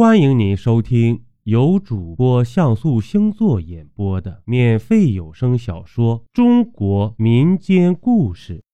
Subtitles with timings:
[0.00, 8.64] 欢迎您收听由主播像素星座演播的免费有声小说《中国民间故事：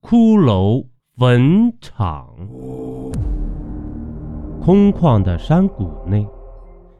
[0.00, 0.86] 骷髅
[1.16, 2.32] 坟场》。
[4.60, 6.24] 空旷的山谷内，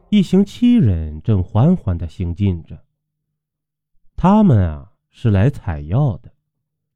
[0.09, 2.83] 一行七人正缓缓地行进着。
[4.17, 6.33] 他们啊，是来采药的。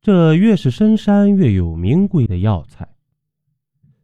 [0.02, 2.90] 这越是深山，越有名贵的药材。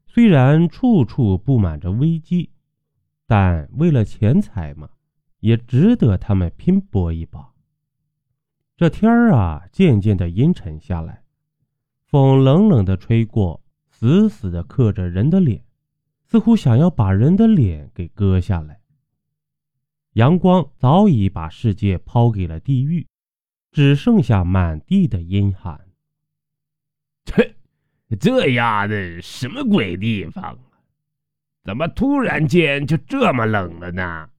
[0.06, 2.52] 虽然处处布满着危机，
[3.36, 4.88] 但为了钱财嘛，
[5.40, 7.52] 也值得他们拼搏一把。
[8.78, 11.24] 这天儿啊，渐渐的阴沉下来，
[12.06, 13.60] 风冷冷的吹过，
[13.90, 15.66] 死死的刻着人的脸，
[16.24, 18.82] 似乎想要把人的脸给割下来。
[20.12, 23.08] 阳光早已把世界抛给了地狱，
[23.72, 25.82] 只剩下满地的阴寒。
[27.26, 27.56] 切！
[28.20, 30.56] 这丫的什么鬼地方？
[31.64, 34.30] 怎么突然间就这么冷了呢？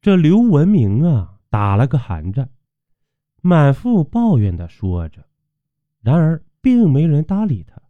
[0.00, 2.48] 这刘文明啊，打了个寒战，
[3.42, 5.26] 满腹抱怨的说着。
[6.00, 7.82] 然而，并没人搭理他。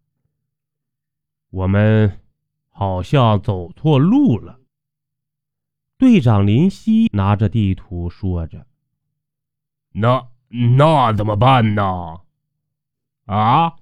[1.51, 2.21] 我们
[2.71, 4.59] 好像走错路了。
[5.99, 8.67] 队长林夕拿着地图说着
[9.93, 12.23] ：“那那怎么办呢？
[13.27, 13.77] 啊？”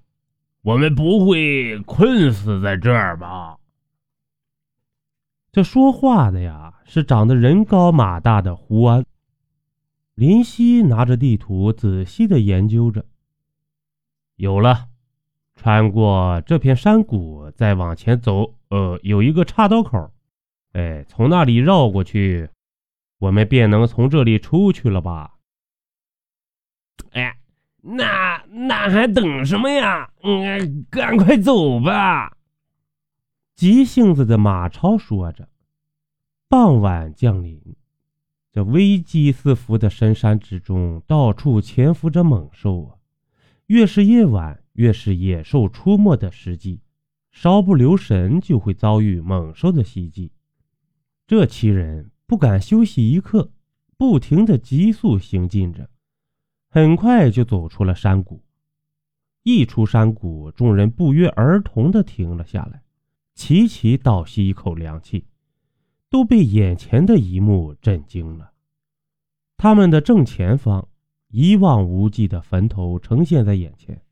[0.63, 3.59] 我们不会困死在这儿吧？
[5.57, 9.07] 这说话的呀，是长得人高马大的胡安。
[10.15, 13.07] 林夕拿着地图仔细的研究着。
[14.35, 14.89] 有了，
[15.55, 20.13] 穿过这片山谷，再往前走，呃，有一个岔道口，
[20.75, 22.51] 哎，从那里绕过去，
[23.19, 25.37] 我们便能从这里出去了吧？
[27.13, 27.35] 哎。
[27.81, 30.11] 那那还等什么呀？
[30.23, 32.36] 嗯，赶快走吧！
[33.57, 35.49] 急性子的马超说着。
[36.47, 37.59] 傍晚降临，
[38.53, 42.97] 这危机四伏的深山之中，到处潜伏着猛兽啊！
[43.69, 46.83] 越是夜晚，越是野兽出没的时机，
[47.33, 50.31] 稍不留神就会遭遇猛兽的袭击。
[51.27, 53.51] 这七人不敢休息一刻，
[53.97, 55.89] 不停的急速行进着。
[56.69, 58.45] 很快就走出了山谷。
[59.43, 62.83] 一出山谷，众人不约而同的停了下来，
[63.37, 65.27] 齐齐倒吸一口凉气，
[66.09, 68.51] 都被眼前的一幕震惊了。
[69.59, 70.89] 他们的正前方，
[71.29, 74.03] 一望无际的坟头呈现在眼前，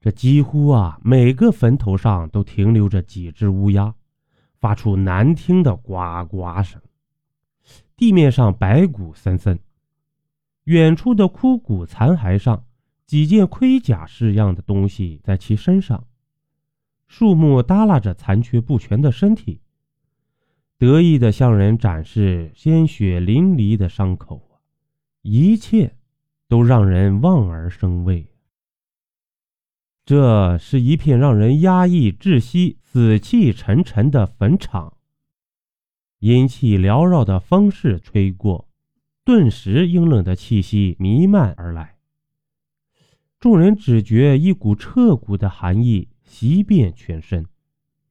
[0.00, 3.94] 这几乎啊，每个坟头上都停留着几只乌鸦，
[4.58, 6.80] 发出难听的呱呱声。
[7.94, 9.58] 地面上白骨森森。
[10.64, 12.64] 远处的枯骨残骸上，
[13.06, 16.06] 几件盔甲式样的东西在其身上，
[17.06, 19.60] 树木耷拉着残缺不全的身体，
[20.78, 24.60] 得意的向人展示鲜血淋漓的伤口
[25.22, 25.96] 一切
[26.48, 28.26] 都让人望而生畏。
[30.04, 34.96] 这是一片让人压抑窒息、死气沉沉的坟场，
[36.20, 38.68] 阴气缭绕的风势吹过。
[39.24, 41.96] 顿时，阴冷的气息弥漫而来。
[43.40, 47.46] 众人只觉一股彻骨的寒意袭遍全身，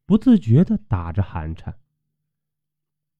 [0.05, 1.77] 不自觉地打着寒颤。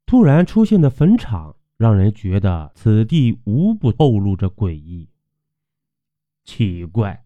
[0.05, 5.09] 突然出现的坟场，让人觉得此地无不透露着诡异。
[6.43, 7.25] 奇怪，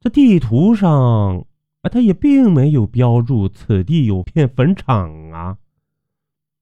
[0.00, 1.46] 这地图上
[1.82, 5.58] 啊，他也并没有标注此地有片坟场啊。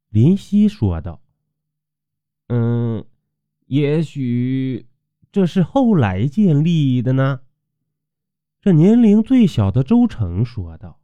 [0.09, 1.21] 林夕说道。
[2.49, 3.05] 嗯，
[3.67, 4.87] 也许
[5.31, 7.41] 这是后来建立的呢。
[8.67, 10.99] 这年龄最小的周成说道：“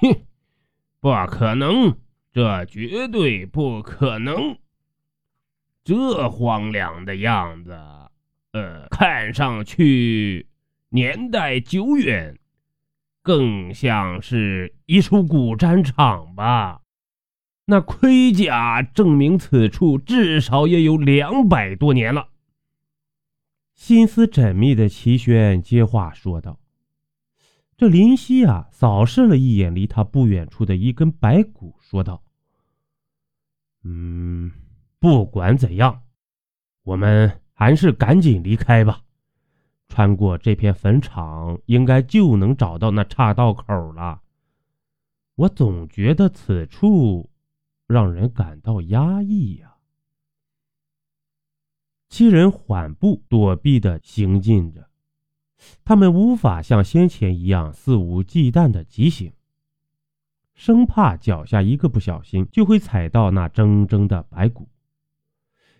[0.00, 0.22] 哼，
[1.00, 1.96] 不可能，
[2.30, 4.56] 这绝对不可能。
[5.82, 7.76] 这荒凉的样子，
[8.52, 10.46] 呃，看上去
[10.90, 12.38] 年代久远，
[13.20, 16.82] 更像是一处古战场吧。”
[17.66, 22.28] 那盔甲证明此处至少也有两百多年了。
[23.80, 26.60] 心思缜密的齐轩接话说道
[27.78, 32.22] ：“这林夕啊，扫视了一眼离他不远处的一根白骨，说道
[33.82, 34.52] ：‘嗯，
[34.98, 36.02] 不管怎样，
[36.82, 39.00] 我们还是赶紧离开吧。
[39.88, 44.20] 穿过这片坟场，应该就能找到那岔道口了。
[45.36, 47.30] 我总觉得此处……’”
[47.88, 49.69] 让人感到压抑呀。
[52.10, 54.90] 七人缓步躲避的行进着，
[55.84, 59.32] 他们无法像先前一样肆无忌惮的疾行。
[60.52, 64.68] 生怕脚下一个不小心就会踩到那铮铮的白骨，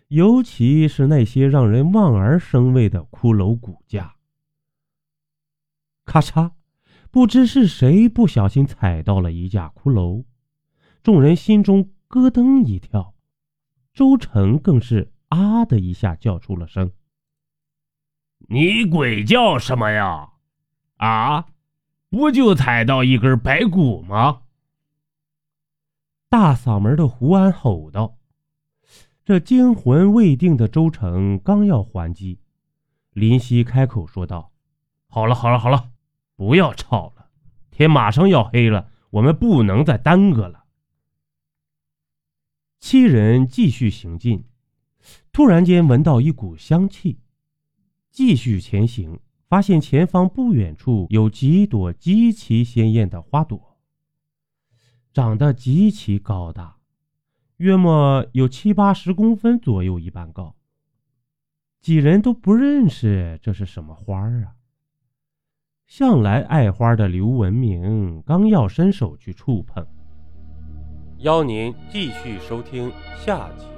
[0.07, 4.15] 尤其是那些让人望而生畏的骷髅骨架。
[6.05, 6.53] 咔嚓，
[7.11, 10.23] 不知是谁不小心踩到了一架骷髅，
[11.03, 13.13] 众人心中咯噔一跳，
[13.93, 16.91] 周成更是啊的一下叫出了声
[18.49, 20.33] ：“你鬼叫什么呀？
[20.97, 21.47] 啊，
[22.09, 24.41] 不就踩到一根白骨吗？”
[26.27, 28.17] 大嗓门的胡安吼道
[29.23, 32.39] ：“这惊魂未定的周成刚要还击，
[33.11, 34.51] 林夕开口说道
[35.07, 35.91] ：‘好了，好了，好了，
[36.35, 37.29] 不要吵了，
[37.71, 40.65] 天马上要黑了，我们不能再耽搁了。’
[42.79, 44.43] 七人继续行进，
[45.31, 47.19] 突然间闻到一股香气，
[48.11, 53.77] 继续前行，发现前方不远处有几朵极其鲜艳的花朵。”
[55.13, 56.77] 长得极其高大，
[57.57, 60.55] 约莫有七八十公分左右一般高。
[61.81, 64.55] 几人都不认识这是什么花儿啊！
[65.87, 69.85] 向来爱花的刘文明刚要伸手去触碰，
[71.17, 73.70] 邀您继续收听下集。